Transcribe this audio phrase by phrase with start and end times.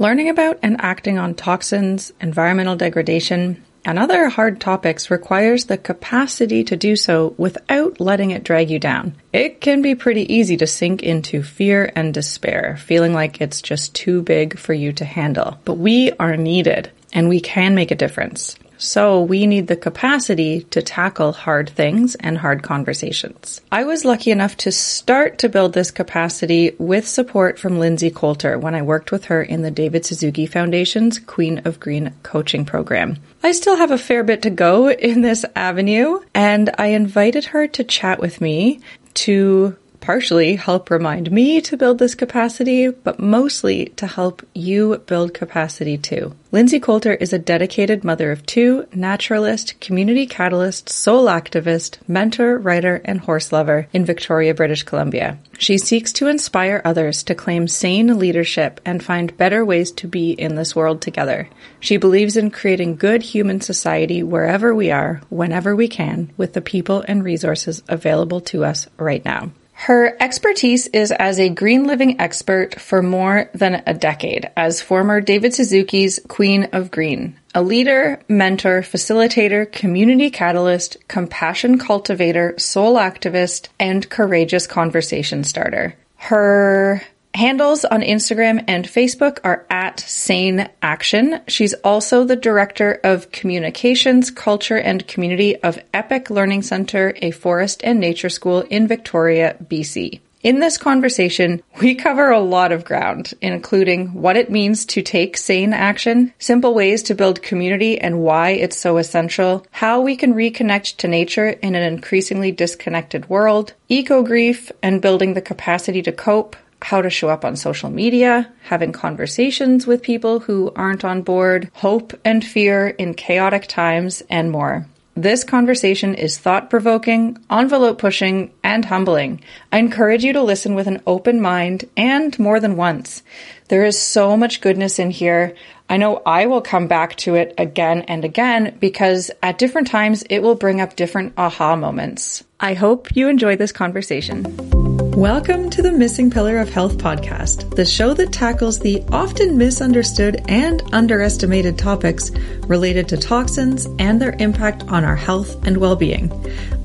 [0.00, 6.64] Learning about and acting on toxins, environmental degradation, and other hard topics requires the capacity
[6.64, 9.14] to do so without letting it drag you down.
[9.30, 13.94] It can be pretty easy to sink into fear and despair, feeling like it's just
[13.94, 15.58] too big for you to handle.
[15.66, 18.56] But we are needed and we can make a difference.
[18.80, 23.60] So we need the capacity to tackle hard things and hard conversations.
[23.70, 28.58] I was lucky enough to start to build this capacity with support from Lindsay Coulter
[28.58, 33.18] when I worked with her in the David Suzuki Foundation's Queen of Green coaching program.
[33.42, 37.66] I still have a fair bit to go in this avenue and I invited her
[37.68, 38.80] to chat with me
[39.14, 45.34] to partially help remind me to build this capacity, but mostly to help you build
[45.34, 46.34] capacity too.
[46.52, 53.00] Lindsay Coulter is a dedicated mother of two, naturalist, community catalyst, soul activist, mentor, writer,
[53.04, 55.38] and horse lover in Victoria, British Columbia.
[55.58, 60.32] She seeks to inspire others to claim sane leadership and find better ways to be
[60.32, 61.48] in this world together.
[61.78, 66.60] She believes in creating good human society wherever we are, whenever we can, with the
[66.60, 69.52] people and resources available to us right now.
[69.84, 75.22] Her expertise is as a green living expert for more than a decade as former
[75.22, 83.68] David Suzuki's Queen of Green, a leader, mentor, facilitator, community catalyst, compassion cultivator, soul activist,
[83.80, 85.94] and courageous conversation starter.
[86.16, 87.00] Her
[87.34, 91.40] Handles on Instagram and Facebook are at Sane Action.
[91.46, 97.82] She's also the director of communications, culture, and community of Epic Learning Center, a forest
[97.84, 100.20] and nature school in Victoria, BC.
[100.42, 105.36] In this conversation, we cover a lot of ground, including what it means to take
[105.36, 110.32] sane action, simple ways to build community and why it's so essential, how we can
[110.32, 116.12] reconnect to nature in an increasingly disconnected world, eco grief and building the capacity to
[116.12, 121.22] cope, how to show up on social media, having conversations with people who aren't on
[121.22, 124.86] board, hope and fear in chaotic times, and more.
[125.16, 129.42] This conversation is thought provoking, envelope pushing, and humbling.
[129.70, 133.22] I encourage you to listen with an open mind and more than once.
[133.68, 135.56] There is so much goodness in here.
[135.90, 140.22] I know I will come back to it again and again because at different times
[140.30, 142.44] it will bring up different aha moments.
[142.58, 144.79] I hope you enjoy this conversation.
[145.16, 150.42] Welcome to the Missing Pillar of Health podcast, the show that tackles the often misunderstood
[150.48, 152.30] and underestimated topics
[152.68, 156.32] related to toxins and their impact on our health and well being.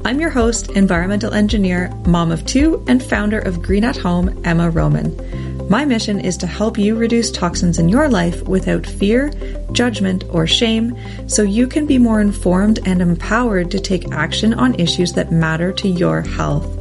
[0.04, 4.70] I'm your host, environmental engineer, mom of two, and founder of Green at Home, Emma
[4.72, 5.70] Rohmann.
[5.70, 9.32] My mission is to help you reduce toxins in your life without fear,
[9.72, 10.98] judgment, or shame
[11.28, 15.72] so you can be more informed and empowered to take action on issues that matter
[15.74, 16.75] to your health.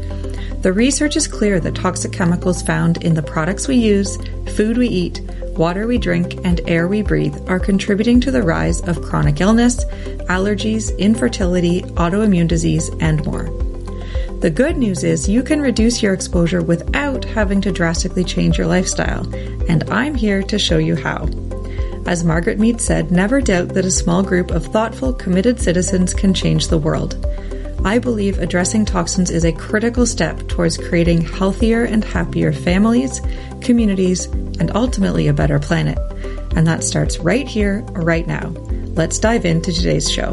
[0.65, 4.17] The research is clear that toxic chemicals found in the products we use,
[4.57, 5.21] food we eat,
[5.59, 9.85] water we drink, and air we breathe are contributing to the rise of chronic illness,
[10.31, 13.51] allergies, infertility, autoimmune disease, and more.
[14.41, 18.67] The good news is you can reduce your exposure without having to drastically change your
[18.67, 19.31] lifestyle,
[19.69, 21.29] and I'm here to show you how.
[22.07, 26.33] As Margaret Mead said, never doubt that a small group of thoughtful, committed citizens can
[26.33, 27.23] change the world.
[27.85, 33.21] I believe addressing toxins is a critical step towards creating healthier and happier families,
[33.61, 35.99] communities, and ultimately a better planet.
[36.57, 38.49] And that starts right here, right now.
[38.95, 40.33] Let's dive into today's show.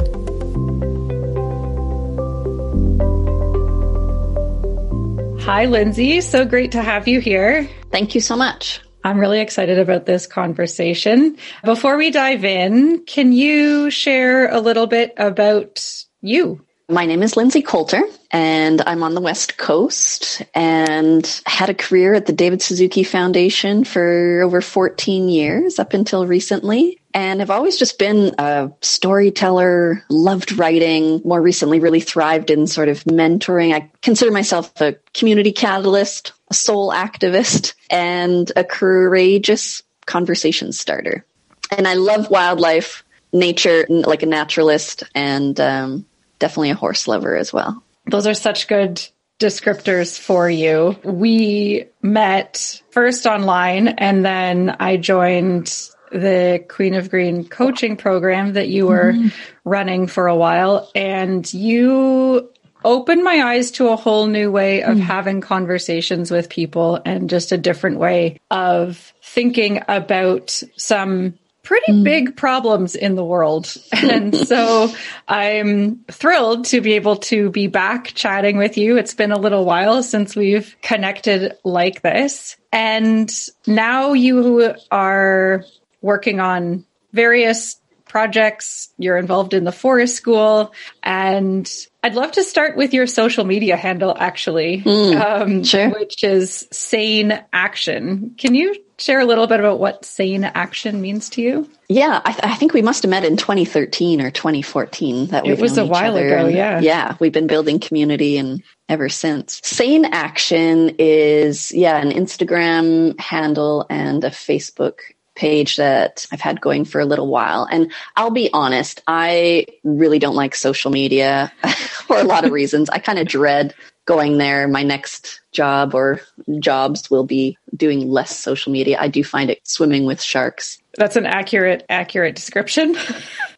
[5.41, 6.21] Hi, Lindsay.
[6.21, 7.67] So great to have you here.
[7.91, 8.79] Thank you so much.
[9.03, 11.35] I'm really excited about this conversation.
[11.65, 16.65] Before we dive in, can you share a little bit about you?
[16.91, 22.13] My name is Lindsay Coulter, and I'm on the West Coast and had a career
[22.13, 26.99] at the David Suzuki Foundation for over 14 years up until recently.
[27.13, 32.89] And I've always just been a storyteller, loved writing, more recently, really thrived in sort
[32.89, 33.73] of mentoring.
[33.73, 41.23] I consider myself a community catalyst, a soul activist, and a courageous conversation starter.
[41.69, 46.05] And I love wildlife, nature, like a naturalist, and um,
[46.41, 47.81] definitely a horse lover as well.
[48.07, 49.01] Those are such good
[49.39, 50.97] descriptors for you.
[51.03, 58.67] We met first online and then I joined the Queen of Green coaching program that
[58.67, 59.29] you were mm-hmm.
[59.63, 62.51] running for a while and you
[62.83, 65.01] opened my eyes to a whole new way of mm.
[65.01, 71.37] having conversations with people and just a different way of thinking about some
[71.71, 72.03] pretty mm.
[72.03, 73.73] big problems in the world.
[73.93, 74.93] and so
[75.25, 78.97] I'm thrilled to be able to be back chatting with you.
[78.97, 82.57] It's been a little while since we've connected like this.
[82.73, 83.31] And
[83.65, 85.63] now you are
[86.01, 86.83] working on
[87.13, 88.89] various projects.
[88.97, 90.73] You're involved in the forest school.
[91.01, 91.71] And
[92.03, 95.91] I'd love to start with your social media handle, actually, mm, um, sure.
[95.91, 98.35] which is Sane Action.
[98.37, 101.69] Can you share a little bit about what Sane Action means to you?
[101.89, 105.27] Yeah, I, th- I think we must have met in 2013 or 2014.
[105.27, 106.47] That it was a while ago.
[106.47, 109.59] Yeah, yeah, we've been building community and ever since.
[109.63, 114.99] Sane Action is yeah an Instagram handle and a Facebook
[115.35, 117.67] page that I've had going for a little while.
[117.71, 121.51] And I'll be honest, I really don't like social media
[122.05, 122.89] for a lot of reasons.
[122.89, 123.73] I kind of dread
[124.05, 124.67] going there.
[124.67, 126.21] My next job or
[126.59, 128.97] jobs will be doing less social media.
[128.99, 130.81] I do find it swimming with sharks.
[130.97, 132.95] That's an accurate, accurate description.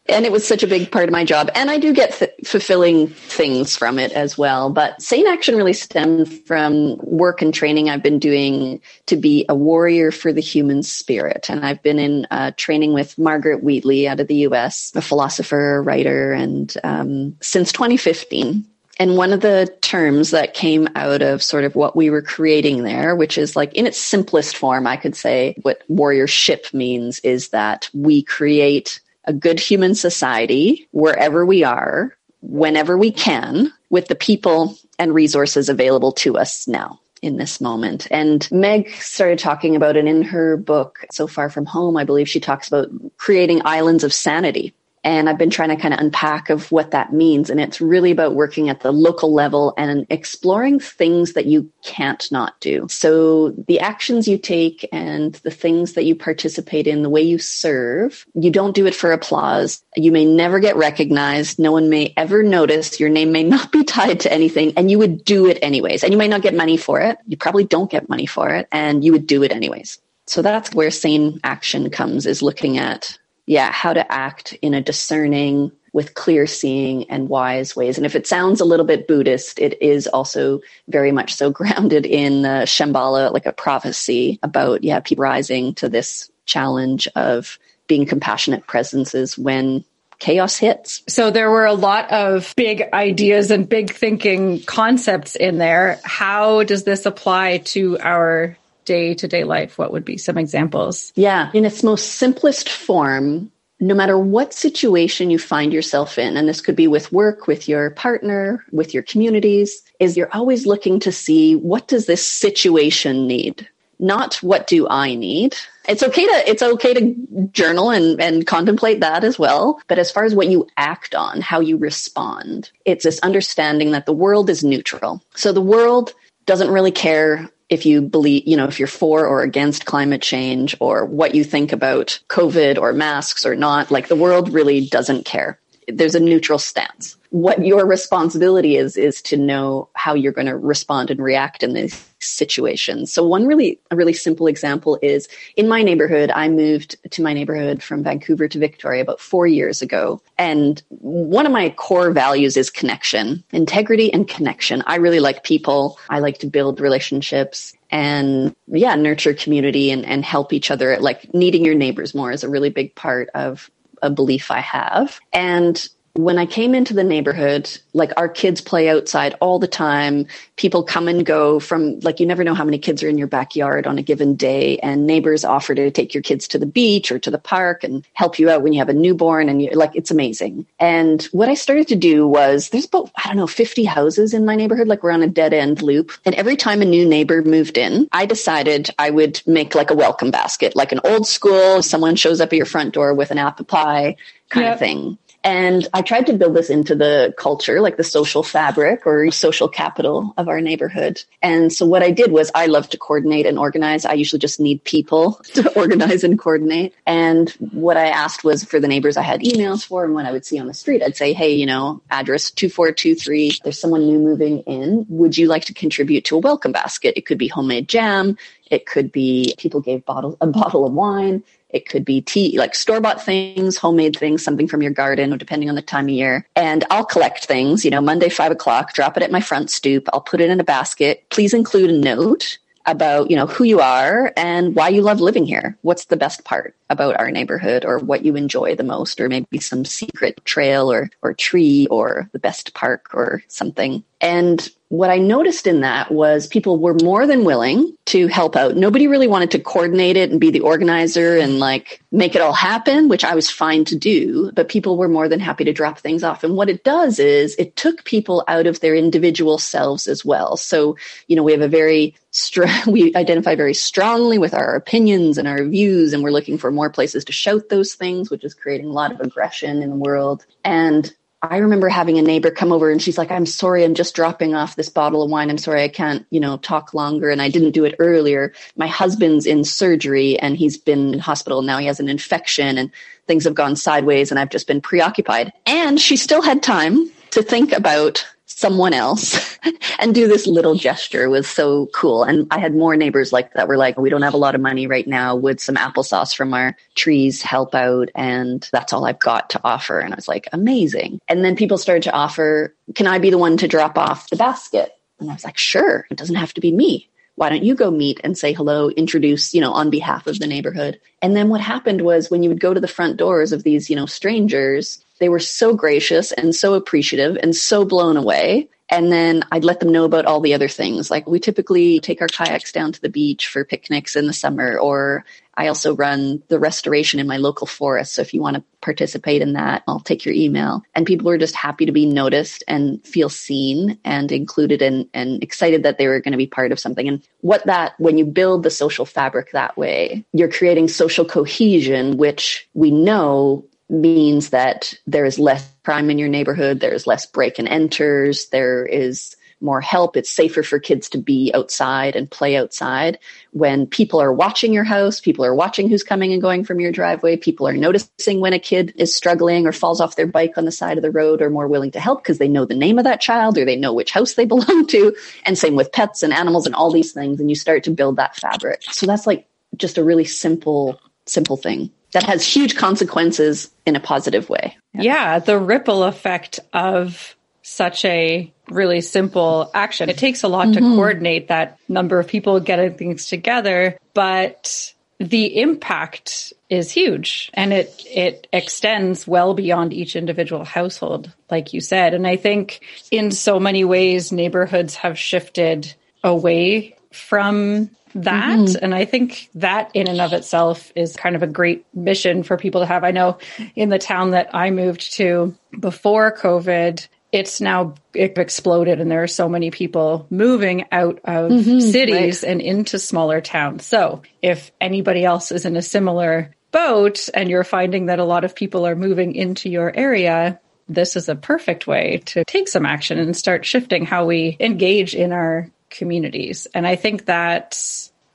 [0.08, 2.32] and it was such a big part of my job and i do get th-
[2.46, 7.90] fulfilling things from it as well but sane action really stemmed from work and training
[7.90, 12.28] i've been doing to be a warrior for the human spirit and i've been in
[12.32, 17.72] uh, training with margaret wheatley out of the us a philosopher writer and um, since
[17.72, 18.66] 2015
[19.00, 22.84] and one of the terms that came out of sort of what we were creating
[22.84, 27.50] there, which is like in its simplest form, I could say what warriorship means is
[27.50, 34.16] that we create a good human society wherever we are, whenever we can, with the
[34.16, 38.06] people and resources available to us now in this moment.
[38.12, 41.96] And Meg started talking about it in her book, So Far From Home.
[41.96, 45.94] I believe she talks about creating islands of sanity and I've been trying to kind
[45.94, 47.50] of unpack of what that means.
[47.50, 52.26] And it's really about working at the local level and exploring things that you can't
[52.32, 52.88] not do.
[52.90, 57.38] So the actions you take and the things that you participate in, the way you
[57.38, 59.84] serve, you don't do it for applause.
[59.96, 61.60] You may never get recognized.
[61.60, 63.00] No one may ever notice.
[63.00, 66.04] Your name may not be tied to anything and you would do it anyways.
[66.04, 67.18] And you might not get money for it.
[67.28, 70.00] You probably don't get money for it and you would do it anyways.
[70.26, 74.82] So that's where sane action comes is looking at yeah, how to act in a
[74.82, 77.98] discerning, with clear seeing and wise ways.
[77.98, 80.60] And if it sounds a little bit Buddhist, it is also
[80.90, 85.88] very much so grounded in the Shambhala, like a prophecy about, yeah, people rising to
[85.88, 87.58] this challenge of
[87.88, 89.86] being compassionate presences when
[90.20, 91.04] chaos hits.
[91.08, 96.00] So there were a lot of big ideas and big thinking concepts in there.
[96.04, 101.12] How does this apply to our day to day life, what would be some examples?
[101.16, 101.52] Yeah.
[101.54, 106.62] In its most simplest form, no matter what situation you find yourself in, and this
[106.62, 111.12] could be with work, with your partner, with your communities, is you're always looking to
[111.12, 113.68] see what does this situation need?
[114.00, 115.56] Not what do I need?
[115.88, 119.82] It's okay to it's okay to journal and, and contemplate that as well.
[119.88, 124.06] But as far as what you act on, how you respond, it's this understanding that
[124.06, 125.22] the world is neutral.
[125.36, 126.14] So the world
[126.46, 130.76] doesn't really care if you believe, you know, if you're for or against climate change
[130.80, 135.26] or what you think about COVID or masks or not, like the world really doesn't
[135.26, 135.60] care.
[135.88, 137.18] There's a neutral stance.
[137.30, 141.74] What your responsibility is, is to know how you're going to respond and react in
[141.74, 143.12] these situations.
[143.12, 147.34] So one really, a really simple example is in my neighborhood, I moved to my
[147.34, 150.22] neighborhood from Vancouver to Victoria about four years ago.
[150.38, 154.84] And one of my core values is connection, integrity and connection.
[154.86, 156.00] I really like people.
[156.10, 160.98] I like to build relationships and yeah, nurture community and, and help each other.
[161.00, 163.70] Like needing your neighbors more is a really big part of
[164.04, 165.20] a belief I have.
[165.32, 170.28] And when I came into the neighborhood, like our kids play outside all the time.
[170.58, 173.28] People come and go from, like, you never know how many kids are in your
[173.28, 174.78] backyard on a given day.
[174.80, 178.06] And neighbors offer to take your kids to the beach or to the park and
[178.14, 179.50] help you out when you have a newborn.
[179.50, 180.68] And you're like, it's amazing.
[180.80, 184.46] And what I started to do was there's about, I don't know, 50 houses in
[184.46, 184.88] my neighborhood.
[184.88, 186.12] Like, we're on a dead end loop.
[186.26, 189.96] And every time a new neighbor moved in, I decided I would make like a
[189.96, 193.40] welcome basket, like an old school, someone shows up at your front door with an
[193.40, 194.16] apple pie
[194.54, 194.74] kind yep.
[194.74, 195.18] of thing.
[195.44, 199.68] And I tried to build this into the culture, like the social fabric or social
[199.68, 201.22] capital of our neighborhood.
[201.42, 204.06] And so what I did was I love to coordinate and organize.
[204.06, 206.94] I usually just need people to organize and coordinate.
[207.06, 210.32] And what I asked was for the neighbors I had emails for and when I
[210.32, 213.60] would see on the street, I'd say, Hey, you know, address 2423.
[213.64, 215.06] There's someone new moving in.
[215.10, 217.16] Would you like to contribute to a welcome basket?
[217.18, 218.38] It could be homemade jam.
[218.72, 221.44] It could be people gave bottle, a bottle of wine.
[221.74, 225.38] It could be tea, like store bought things, homemade things, something from your garden, or
[225.38, 226.48] depending on the time of year.
[226.56, 230.08] And I'll collect things, you know, Monday, five o'clock, drop it at my front stoop.
[230.14, 231.26] I'll put it in a basket.
[231.30, 235.46] Please include a note about, you know, who you are and why you love living
[235.46, 235.78] here.
[235.82, 239.60] What's the best part about our neighborhood or what you enjoy the most or maybe
[239.60, 244.04] some secret trail or or tree or the best park or something.
[244.22, 248.76] And what I noticed in that was people were more than willing to help out.
[248.76, 252.54] Nobody really wanted to coordinate it and be the organizer and like make it all
[252.54, 255.98] happen, which I was fine to do, but people were more than happy to drop
[255.98, 256.44] things off.
[256.44, 260.58] And what it does is it took people out of their individual selves as well.
[260.58, 260.96] So,
[261.26, 262.16] you know, we have a very
[262.88, 266.92] we identify very strongly with our opinions and our views and we're looking for more
[266.92, 270.46] places to shout those things, which is creating a lot of aggression in the world.
[270.64, 271.12] And
[271.44, 274.56] I remember having a neighbor come over and she's like, I'm sorry, I'm just dropping
[274.56, 275.50] off this bottle of wine.
[275.50, 277.30] I'm sorry, I can't, you know, talk longer.
[277.30, 278.54] And I didn't do it earlier.
[278.78, 281.62] My husband's in surgery and he's been in hospital.
[281.62, 282.90] Now he has an infection and
[283.28, 285.52] things have gone sideways and I've just been preoccupied.
[285.66, 288.26] And she still had time to think about
[288.64, 289.60] someone else
[290.00, 292.24] and do this little gesture was so cool.
[292.24, 294.62] And I had more neighbors like that were like, we don't have a lot of
[294.62, 295.36] money right now.
[295.36, 298.08] Would some applesauce from our trees help out?
[298.16, 300.00] And that's all I've got to offer.
[300.00, 301.20] And I was like, amazing.
[301.28, 304.38] And then people started to offer, can I be the one to drop off the
[304.38, 304.94] basket?
[305.20, 307.10] And I was like, sure, it doesn't have to be me.
[307.36, 310.48] Why don't you go meet and say hello, introduce, you know, on behalf of the
[310.48, 311.02] neighborhood?
[311.22, 313.90] And then what happened was when you would go to the front doors of these,
[313.90, 318.68] you know, strangers, they were so gracious and so appreciative and so blown away.
[318.90, 321.10] And then I'd let them know about all the other things.
[321.10, 324.78] Like we typically take our kayaks down to the beach for picnics in the summer,
[324.78, 325.24] or
[325.56, 328.14] I also run the restoration in my local forest.
[328.14, 330.84] So if you want to participate in that, I'll take your email.
[330.94, 335.42] And people were just happy to be noticed and feel seen and included and, and
[335.42, 337.08] excited that they were going to be part of something.
[337.08, 342.18] And what that, when you build the social fabric that way, you're creating social cohesion,
[342.18, 347.60] which we know means that there is less crime in your neighborhood, there's less break
[347.60, 350.18] and enters, there is more help.
[350.18, 353.18] It's safer for kids to be outside and play outside.
[353.52, 356.92] When people are watching your house, people are watching who's coming and going from your
[356.92, 360.66] driveway, people are noticing when a kid is struggling or falls off their bike on
[360.66, 362.98] the side of the road or more willing to help because they know the name
[362.98, 365.16] of that child or they know which house they belong to.
[365.46, 367.40] And same with pets and animals and all these things.
[367.40, 368.84] And you start to build that fabric.
[368.92, 369.48] So that's like
[369.78, 374.78] just a really simple, simple thing that has huge consequences in a positive way.
[374.94, 375.02] Yeah.
[375.02, 380.10] yeah, the ripple effect of such a really simple action.
[380.10, 380.90] It takes a lot mm-hmm.
[380.90, 387.72] to coordinate that number of people getting things together, but the impact is huge and
[387.72, 393.30] it it extends well beyond each individual household like you said and i think in
[393.32, 395.94] so many ways neighborhoods have shifted
[396.24, 398.60] away from that.
[398.60, 398.84] Mm-hmm.
[398.84, 402.58] And I think that in and of itself is kind of a great mission for
[402.58, 403.04] people to have.
[403.04, 403.38] I know
[403.76, 409.28] in the town that I moved to before COVID, it's now exploded and there are
[409.28, 412.52] so many people moving out of mm-hmm, cities right.
[412.52, 413.86] and into smaller towns.
[413.86, 418.44] So if anybody else is in a similar boat and you're finding that a lot
[418.44, 422.86] of people are moving into your area, this is a perfect way to take some
[422.86, 426.68] action and start shifting how we engage in our communities.
[426.74, 427.80] And I think that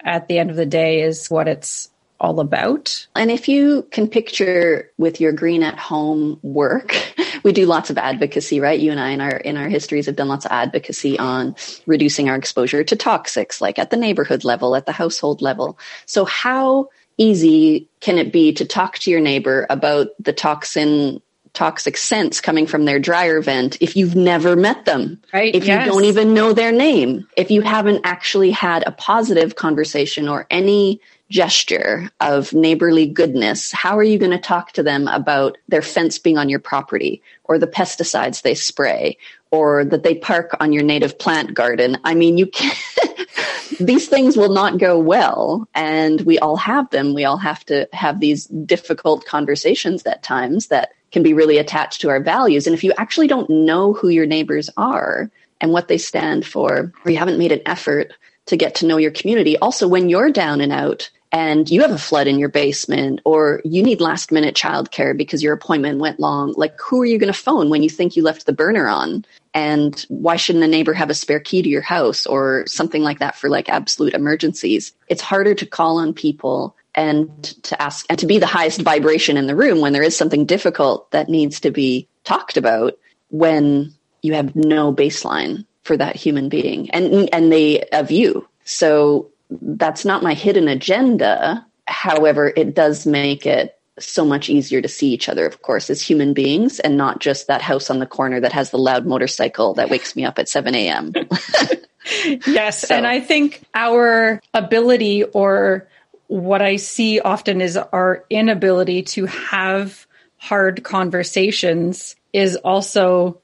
[0.01, 3.07] at the end of the day is what it's all about.
[3.15, 6.97] And if you can picture with your green at home work,
[7.45, 8.81] we do lots of advocacy, right?
[8.81, 11.55] You and I in our in our histories have done lots of advocacy on
[11.87, 15.79] reducing our exposure to toxics, like at the neighborhood level, at the household level.
[16.07, 16.89] So how
[17.19, 21.21] easy can it be to talk to your neighbor about the toxin
[21.53, 25.21] toxic scents coming from their dryer vent if you've never met them.
[25.33, 25.55] Right.
[25.55, 25.87] If yes.
[25.87, 27.27] you don't even know their name.
[27.37, 31.01] If you haven't actually had a positive conversation or any
[31.31, 36.19] gesture of neighborly goodness, how are you going to talk to them about their fence
[36.19, 39.17] being on your property or the pesticides they spray
[39.51, 41.99] or that they park on your native plant garden?
[42.05, 42.79] I mean, you can't.
[43.81, 47.89] these things will not go well and we all have them we all have to
[47.93, 52.67] have these difficult conversations at times that can be really attached to our values.
[52.67, 56.93] And if you actually don't know who your neighbors are and what they stand for,
[57.05, 58.13] or you haven't made an effort
[58.47, 61.91] to get to know your community, also when you're down and out and you have
[61.91, 66.21] a flood in your basement or you need last minute childcare because your appointment went
[66.21, 68.89] long, like who are you going to phone when you think you left the burner
[68.89, 69.25] on?
[69.55, 73.19] And why shouldn't a neighbor have a spare key to your house or something like
[73.19, 74.93] that for like absolute emergencies?
[75.09, 79.37] It's harder to call on people and to ask and to be the highest vibration
[79.37, 82.99] in the room when there is something difficult that needs to be talked about
[83.31, 89.31] when you have no baseline for that human being and and they of you so
[89.63, 95.13] that's not my hidden agenda however it does make it so much easier to see
[95.13, 98.41] each other of course as human beings and not just that house on the corner
[98.41, 101.13] that has the loud motorcycle that wakes me up at 7 a.m
[102.47, 102.95] yes so.
[102.97, 105.89] and i think our ability or
[106.29, 110.07] what I see often is our inability to have
[110.37, 113.41] hard conversations is also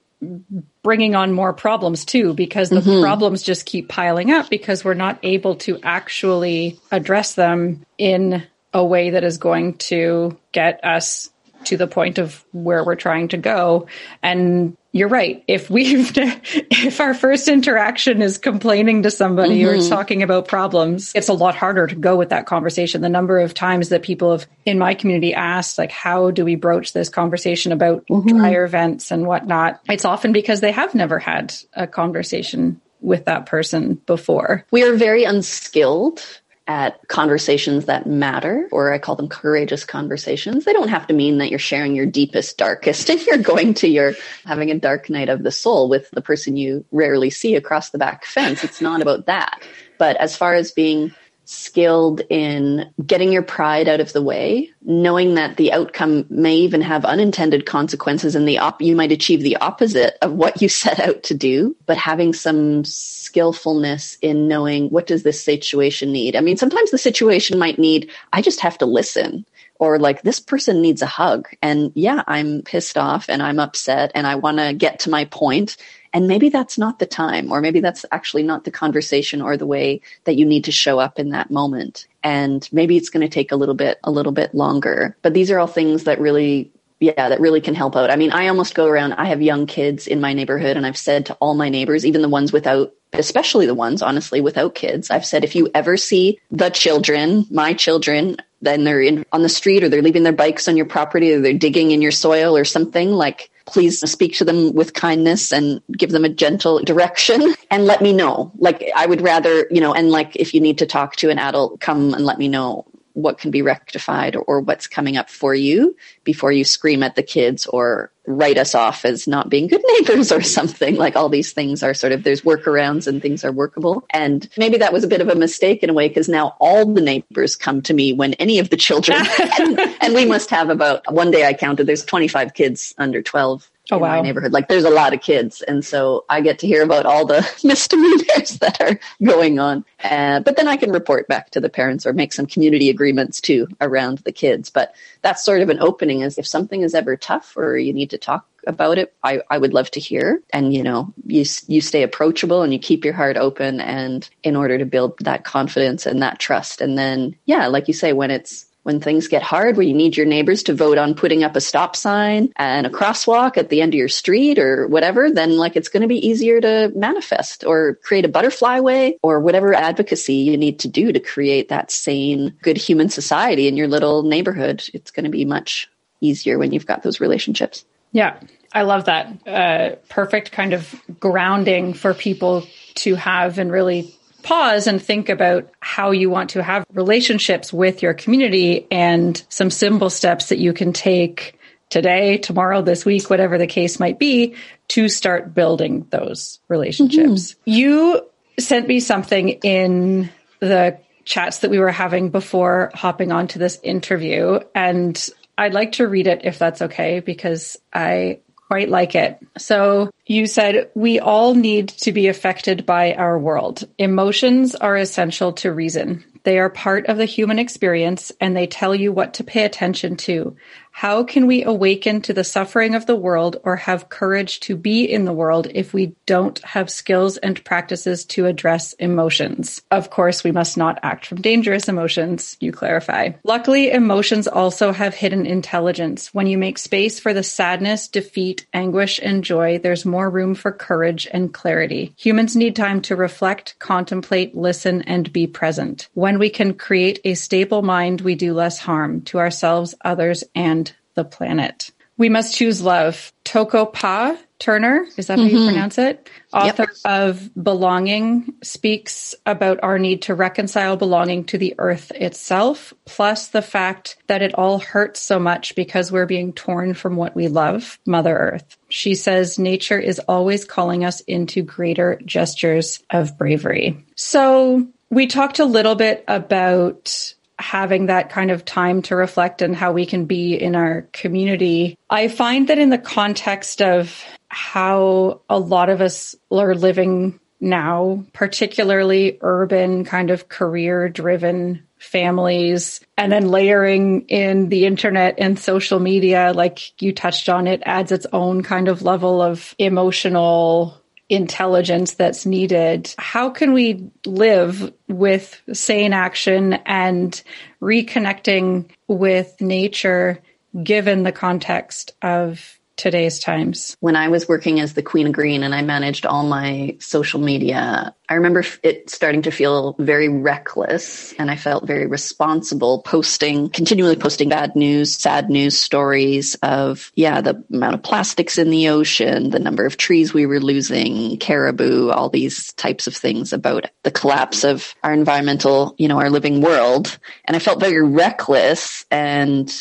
[0.82, 3.02] bringing on more problems too, because the mm-hmm.
[3.02, 8.84] problems just keep piling up because we're not able to actually address them in a
[8.84, 11.30] way that is going to get us
[11.64, 13.86] to the point of where we're trying to go.
[14.22, 15.42] And you're right.
[15.48, 19.84] If we've, if our first interaction is complaining to somebody mm-hmm.
[19.84, 23.00] or talking about problems, it's a lot harder to go with that conversation.
[23.00, 26.54] The number of times that people have in my community asked, like, how do we
[26.54, 28.38] broach this conversation about mm-hmm.
[28.38, 29.80] dryer vents and whatnot?
[29.88, 34.64] It's often because they have never had a conversation with that person before.
[34.70, 36.22] We are very unskilled
[36.66, 40.64] at conversations that matter, or I call them courageous conversations.
[40.64, 43.88] They don't have to mean that you're sharing your deepest, darkest and you're going to
[43.88, 44.14] your
[44.46, 47.98] having a dark night of the soul with the person you rarely see across the
[47.98, 48.64] back fence.
[48.64, 49.62] It's not about that.
[49.98, 55.34] But as far as being skilled in getting your pride out of the way, knowing
[55.34, 59.56] that the outcome may even have unintended consequences and the op- you might achieve the
[59.56, 65.06] opposite of what you set out to do, but having some skillfulness in knowing what
[65.06, 66.36] does this situation need.
[66.36, 69.44] I mean, sometimes the situation might need, I just have to listen
[69.80, 74.12] or like this person needs a hug and yeah i'm pissed off and i'm upset
[74.14, 75.76] and i want to get to my point
[76.14, 79.66] and maybe that's not the time, or maybe that's actually not the conversation or the
[79.66, 82.06] way that you need to show up in that moment.
[82.22, 85.16] And maybe it's going to take a little bit, a little bit longer.
[85.22, 88.10] But these are all things that really yeah, that really can help out.
[88.10, 90.96] I mean, I almost go around, I have young kids in my neighborhood, and I've
[90.96, 95.10] said to all my neighbors, even the ones without, especially the ones, honestly, without kids,
[95.10, 99.48] I've said, if you ever see the children, my children, then they're in, on the
[99.48, 102.56] street or they're leaving their bikes on your property or they're digging in your soil
[102.56, 107.54] or something, like please speak to them with kindness and give them a gentle direction
[107.70, 108.52] and let me know.
[108.58, 111.38] Like I would rather, you know, and like if you need to talk to an
[111.38, 115.54] adult, come and let me know what can be rectified or, what's coming up for
[115.54, 119.82] you before you scream at the kids or write us off as not being good
[119.98, 120.96] neighbors or something.
[120.96, 124.04] Like all these things are sort of, there's workarounds and things are workable.
[124.10, 126.92] And maybe that was a bit of a mistake in a way because now all
[126.92, 129.18] the neighbors come to me when any of the children,
[129.60, 133.70] and, and we must have about, one day I counted, there's 25 kids under 12
[133.90, 134.16] oh, in wow.
[134.16, 134.52] my neighborhood.
[134.52, 135.62] Like there's a lot of kids.
[135.62, 139.84] And so I get to hear about all the misdemeanors that are going on.
[140.02, 143.40] Uh, but then I can report back to the parents or make some community agreements
[143.40, 144.70] too around the kids.
[144.70, 148.10] But that's sort of an opening is if something is ever tough or you need
[148.10, 150.42] to talk about it, I, I would love to hear.
[150.52, 154.56] And, you know, you, you stay approachable and you keep your heart open and in
[154.56, 156.80] order to build that confidence and that trust.
[156.80, 160.16] And then, yeah, like you say, when it's, when things get hard where you need
[160.16, 163.80] your neighbors to vote on putting up a stop sign and a crosswalk at the
[163.80, 167.64] end of your street or whatever, then like it's going to be easier to manifest
[167.64, 171.90] or create a butterfly way or whatever advocacy you need to do to create that
[171.90, 174.88] sane, good human society in your little neighborhood.
[174.92, 177.84] It's going to be much easier when you've got those relationships.
[178.12, 178.38] Yeah,
[178.72, 179.46] I love that.
[179.46, 182.66] Uh, perfect kind of grounding for people
[182.96, 184.14] to have and really
[184.44, 189.70] pause and think about how you want to have relationships with your community and some
[189.70, 191.58] simple steps that you can take
[191.90, 194.54] today, tomorrow, this week, whatever the case might be,
[194.88, 197.52] to start building those relationships.
[197.52, 197.70] Mm-hmm.
[197.70, 200.30] You sent me something in
[200.60, 204.60] the chats that we were having before hopping onto this interview.
[204.74, 209.38] And I'd like to read it if that's okay, because I quite like it.
[209.58, 213.86] So you said, we all need to be affected by our world.
[213.98, 216.24] Emotions are essential to reason.
[216.44, 220.16] They are part of the human experience and they tell you what to pay attention
[220.16, 220.56] to.
[220.96, 225.04] How can we awaken to the suffering of the world or have courage to be
[225.04, 229.82] in the world if we don't have skills and practices to address emotions?
[229.90, 233.32] Of course, we must not act from dangerous emotions, you clarify.
[233.42, 236.32] Luckily, emotions also have hidden intelligence.
[236.32, 240.70] When you make space for the sadness, defeat, anguish, and joy, there's more room for
[240.70, 242.14] courage and clarity.
[242.18, 246.08] Humans need time to reflect, contemplate, listen, and be present.
[246.14, 250.83] When we can create a stable mind, we do less harm to ourselves, others, and
[251.14, 251.90] the planet.
[252.16, 253.32] We must choose love.
[253.42, 255.56] Toko Pa Turner, is that how mm-hmm.
[255.56, 256.30] you pronounce it?
[256.52, 256.90] Author yep.
[257.04, 263.62] of Belonging speaks about our need to reconcile belonging to the earth itself, plus the
[263.62, 267.98] fact that it all hurts so much because we're being torn from what we love,
[268.06, 268.76] Mother Earth.
[268.88, 274.04] She says nature is always calling us into greater gestures of bravery.
[274.14, 279.76] So we talked a little bit about having that kind of time to reflect and
[279.76, 281.96] how we can be in our community.
[282.10, 288.24] I find that in the context of how a lot of us are living now,
[288.32, 295.98] particularly urban, kind of career driven families, and then layering in the internet and social
[295.98, 301.00] media, like you touched on, it adds its own kind of level of emotional
[301.34, 303.14] intelligence that's needed.
[303.18, 307.42] How can we live with sane action and
[307.80, 310.40] reconnecting with nature
[310.82, 313.96] given the context of today's times?
[314.00, 317.40] When I was working as the Queen of Green and I managed all my social
[317.40, 323.68] media, I remember it starting to feel very reckless and I felt very responsible posting,
[323.68, 328.88] continually posting bad news, sad news stories of, yeah, the amount of plastics in the
[328.88, 333.90] ocean, the number of trees we were losing, caribou, all these types of things about
[334.04, 337.18] the collapse of our environmental, you know, our living world.
[337.44, 339.72] And I felt very reckless and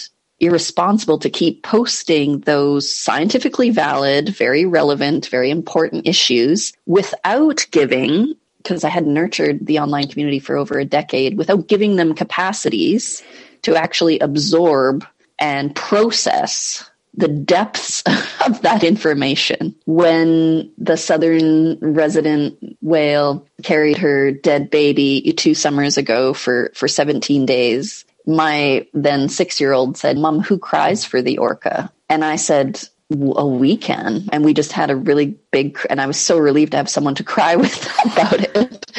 [0.44, 8.84] irresponsible to keep posting those scientifically valid, very relevant, very important issues without giving, because
[8.84, 13.24] I had nurtured the online community for over a decade, without giving them capacities
[13.64, 15.06] to actually absorb
[15.40, 18.04] and process the depths
[18.46, 19.76] of that information.
[19.86, 27.46] When the southern resident whale carried her dead baby two summers ago for, for 17
[27.46, 31.92] days, my then six year old said, Mom, who cries for the orca?
[32.10, 32.82] And I said,
[33.16, 34.30] Oh, we can.
[34.32, 37.16] And we just had a really big, and I was so relieved to have someone
[37.16, 38.92] to cry with about it.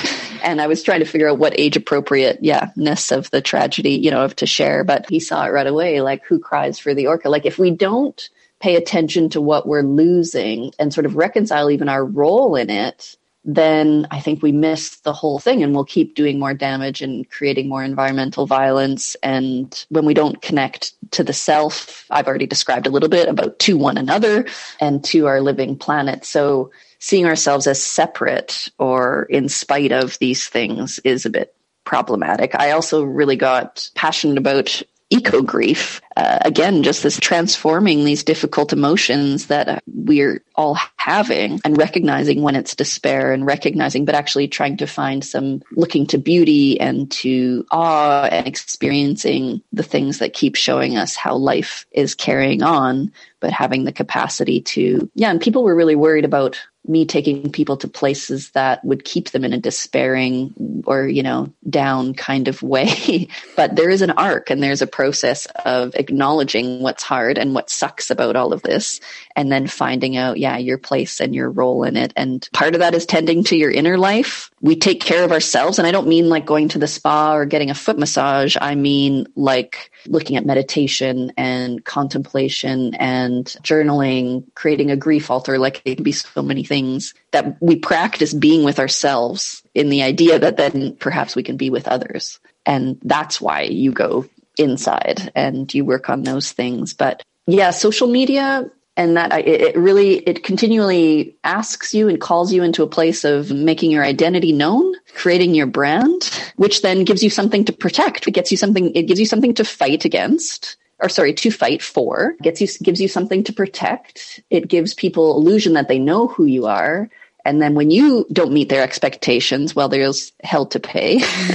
[0.42, 3.92] And I was trying to figure out what age appropriate, yeah, ness of the tragedy,
[3.92, 4.84] you know, of to share.
[4.84, 7.30] But he saw it right away, like who cries for the orca?
[7.30, 8.28] Like if we don't
[8.60, 13.16] pay attention to what we're losing and sort of reconcile even our role in it,
[13.44, 17.28] then I think we miss the whole thing and we'll keep doing more damage and
[17.28, 19.16] creating more environmental violence.
[19.22, 23.58] And when we don't connect to the self, I've already described a little bit about
[23.60, 24.46] to one another
[24.80, 26.24] and to our living planet.
[26.24, 31.54] So seeing ourselves as separate or in spite of these things is a bit
[31.84, 32.54] problematic.
[32.54, 34.82] I also really got passionate about
[35.14, 36.00] eco grief.
[36.16, 42.56] Uh, again, just this transforming these difficult emotions that we're all having and recognizing when
[42.56, 47.66] it's despair and recognizing, but actually trying to find some looking to beauty and to
[47.70, 53.52] awe and experiencing the things that keep showing us how life is carrying on, but
[53.52, 55.30] having the capacity to, yeah.
[55.30, 59.44] And people were really worried about me taking people to places that would keep them
[59.44, 63.28] in a despairing or you know down kind of way.
[63.56, 67.70] But there is an arc and there's a process of acknowledging what's hard and what
[67.70, 69.00] sucks about all of this
[69.36, 72.12] and then finding out yeah your place and your role in it.
[72.16, 74.50] And part of that is tending to your inner life.
[74.60, 75.78] We take care of ourselves.
[75.78, 78.56] And i don't mean like going to the spa or getting a foot massage.
[78.60, 85.58] I mean like looking at meditation and contemplation and journaling, creating a grief altar.
[85.58, 90.02] Like it can be so many things that we practice being with ourselves in the
[90.02, 92.40] idea that then perhaps we can be with others.
[92.66, 96.94] And that's why you go inside and you work on those things.
[96.94, 102.62] But yeah, social media and that it really it continually asks you and calls you
[102.62, 107.30] into a place of making your identity known creating your brand which then gives you
[107.30, 111.08] something to protect it gets you something it gives you something to fight against or
[111.08, 115.74] sorry to fight for gets you gives you something to protect it gives people illusion
[115.74, 117.08] that they know who you are
[117.46, 121.16] and then when you don't meet their expectations, well, there's hell to pay.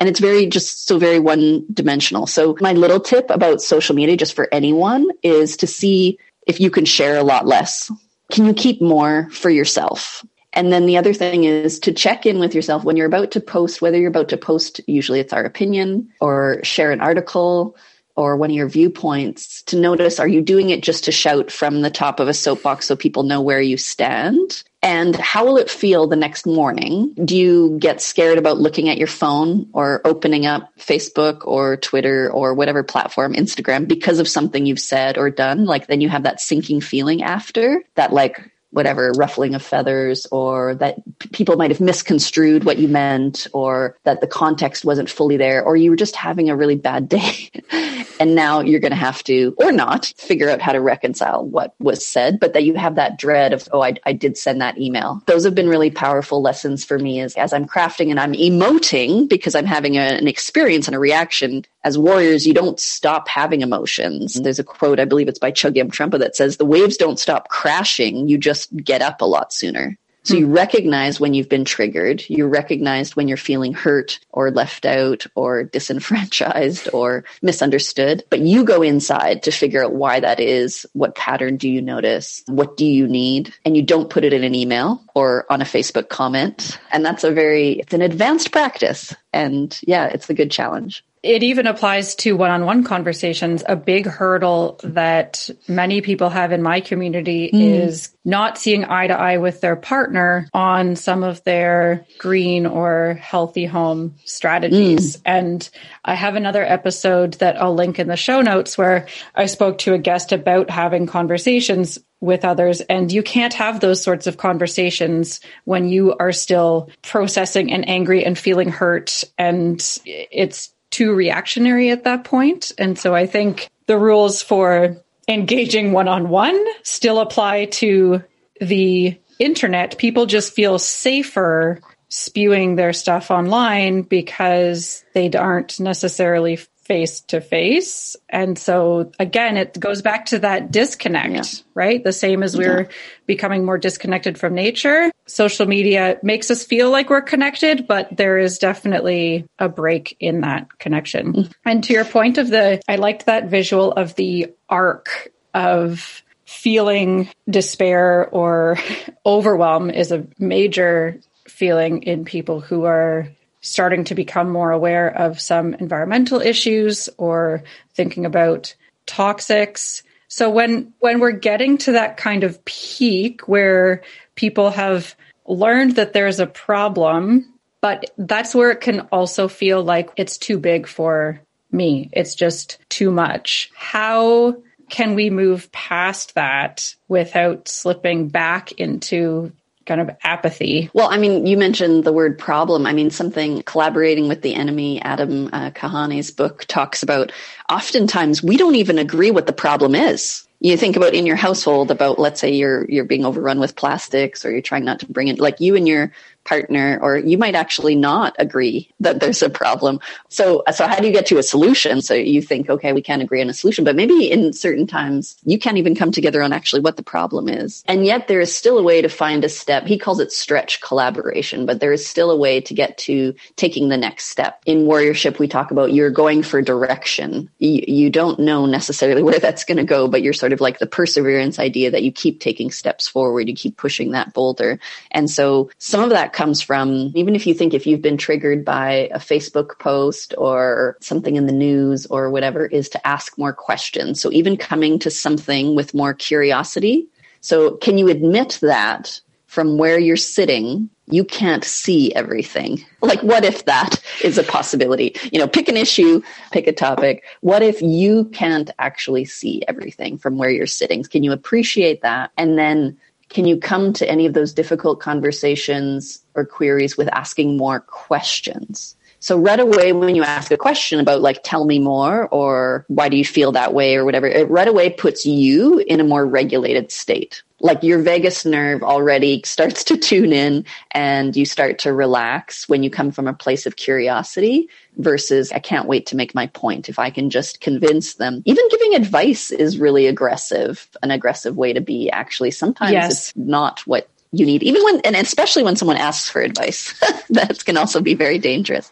[0.00, 2.26] and it's very just so very one dimensional.
[2.26, 6.70] So my little tip about social media, just for anyone is to see if you
[6.70, 7.90] can share a lot less?
[8.30, 10.24] Can you keep more for yourself?
[10.52, 13.40] And then the other thing is to check in with yourself when you're about to
[13.40, 17.76] post, whether you're about to post, usually it's our opinion or share an article
[18.16, 21.80] or one of your viewpoints to notice are you doing it just to shout from
[21.80, 24.62] the top of a soapbox so people know where you stand?
[24.82, 27.14] And how will it feel the next morning?
[27.24, 32.30] Do you get scared about looking at your phone or opening up Facebook or Twitter
[32.30, 35.66] or whatever platform, Instagram, because of something you've said or done?
[35.66, 40.74] Like then you have that sinking feeling after that, like, whatever ruffling of feathers or
[40.76, 40.96] that
[41.32, 45.76] people might have misconstrued what you meant or that the context wasn't fully there or
[45.76, 47.50] you were just having a really bad day
[48.20, 51.74] and now you're going to have to or not figure out how to reconcile what
[51.78, 54.78] was said but that you have that dread of oh I, I did send that
[54.78, 55.22] email.
[55.26, 59.28] Those have been really powerful lessons for me as, as i'm crafting and i'm emoting
[59.28, 63.60] because i'm having a, an experience and a reaction as warriors, you don't stop having
[63.60, 64.34] emotions.
[64.34, 64.44] Mm-hmm.
[64.44, 67.48] There's a quote, I believe it's by Chogyam Trungpa that says, the waves don't stop
[67.48, 68.28] crashing.
[68.28, 69.96] You just get up a lot sooner.
[70.24, 70.52] So you hmm.
[70.52, 72.24] recognize when you've been triggered.
[72.28, 78.22] You recognize when you're feeling hurt or left out or disenfranchised or misunderstood.
[78.30, 80.86] But you go inside to figure out why that is.
[80.92, 82.42] What pattern do you notice?
[82.46, 83.52] What do you need?
[83.64, 86.78] And you don't put it in an email or on a Facebook comment.
[86.92, 89.14] And that's a very, it's an advanced practice.
[89.32, 91.04] And yeah, it's a good challenge.
[91.22, 93.62] It even applies to one on one conversations.
[93.66, 97.60] A big hurdle that many people have in my community mm.
[97.60, 103.14] is not seeing eye to eye with their partner on some of their green or
[103.20, 105.18] healthy home strategies.
[105.18, 105.22] Mm.
[105.24, 105.70] And
[106.04, 109.94] I have another episode that I'll link in the show notes where I spoke to
[109.94, 112.80] a guest about having conversations with others.
[112.80, 118.24] And you can't have those sorts of conversations when you are still processing and angry
[118.24, 119.24] and feeling hurt.
[119.36, 122.70] And it's too reactionary at that point.
[122.78, 128.22] And so I think the rules for engaging one on one still apply to
[128.60, 129.98] the internet.
[129.98, 136.58] People just feel safer spewing their stuff online because they aren't necessarily
[136.92, 138.16] face to face.
[138.28, 141.62] And so again, it goes back to that disconnect, yeah.
[141.72, 142.04] right?
[142.04, 142.88] The same as we're yeah.
[143.24, 145.10] becoming more disconnected from nature.
[145.26, 150.42] Social media makes us feel like we're connected, but there is definitely a break in
[150.42, 151.32] that connection.
[151.32, 151.52] Mm-hmm.
[151.64, 157.30] And to your point of the, I liked that visual of the arc of feeling
[157.48, 158.76] despair or
[159.24, 163.28] overwhelm is a major feeling in people who are
[163.62, 167.62] starting to become more aware of some environmental issues or
[167.94, 168.74] thinking about
[169.06, 170.02] toxics.
[170.28, 174.02] So when when we're getting to that kind of peak where
[174.34, 175.14] people have
[175.46, 180.58] learned that there's a problem, but that's where it can also feel like it's too
[180.58, 182.10] big for me.
[182.12, 183.70] It's just too much.
[183.74, 184.56] How
[184.88, 189.52] can we move past that without slipping back into
[189.92, 190.88] kind of apathy.
[190.94, 192.86] Well, I mean, you mentioned the word problem.
[192.86, 197.30] I mean, something collaborating with the enemy, Adam uh, Kahane's book talks about
[197.68, 201.90] oftentimes we don't even agree what the problem is you think about in your household
[201.90, 205.26] about let's say you're you're being overrun with plastics or you're trying not to bring
[205.26, 206.12] it like you and your
[206.44, 210.00] partner or you might actually not agree that there's a problem.
[210.28, 212.02] So so how do you get to a solution?
[212.02, 215.36] So you think okay we can't agree on a solution but maybe in certain times
[215.44, 217.84] you can't even come together on actually what the problem is.
[217.86, 219.86] And yet there is still a way to find a step.
[219.86, 223.88] He calls it stretch collaboration but there is still a way to get to taking
[223.88, 224.62] the next step.
[224.66, 227.50] In warriorship we talk about you're going for direction.
[227.58, 230.78] You, you don't know necessarily where that's going to go but you're sort of like
[230.78, 234.78] the perseverance idea that you keep taking steps forward you keep pushing that boulder.
[235.10, 238.64] And so some of that comes from, even if you think if you've been triggered
[238.64, 243.52] by a Facebook post or something in the news or whatever, is to ask more
[243.52, 244.20] questions.
[244.20, 247.06] So even coming to something with more curiosity.
[247.40, 249.20] So can you admit that
[249.52, 252.82] from where you're sitting, you can't see everything.
[253.02, 255.16] Like, what if that is a possibility?
[255.32, 257.24] You know, pick an issue, pick a topic.
[257.40, 261.02] What if you can't actually see everything from where you're sitting?
[261.02, 262.30] Can you appreciate that?
[262.38, 262.96] And then
[263.32, 268.94] can you come to any of those difficult conversations or queries with asking more questions?
[269.22, 273.08] So right away, when you ask a question about like, tell me more or why
[273.08, 276.26] do you feel that way or whatever, it right away puts you in a more
[276.26, 281.92] regulated state like your vagus nerve already starts to tune in and you start to
[281.92, 286.34] relax when you come from a place of curiosity versus I can't wait to make
[286.34, 286.88] my point.
[286.88, 291.72] If I can just convince them, even giving advice is really aggressive, an aggressive way
[291.72, 292.50] to be actually.
[292.50, 293.12] Sometimes yes.
[293.12, 296.98] it's not what you need, even when, and especially when someone asks for advice,
[297.30, 298.90] that can also be very dangerous.